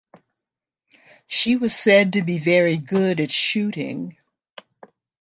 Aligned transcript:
She 1.27 1.57
was 1.57 1.75
said 1.75 2.13
to 2.13 2.23
be 2.23 2.39
very 2.39 2.77
good 2.77 3.19
at 3.19 3.29
shooting. 3.29 4.17